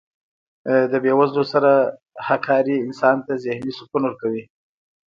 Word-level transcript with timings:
د 0.91 0.93
بې 1.03 1.11
وزلو 1.19 1.43
سره 1.53 1.71
هکاري 2.27 2.75
انسان 2.85 3.17
ته 3.25 3.33
ذهني 3.45 3.71
سکون 3.77 4.01
ورکوي. 4.05 4.43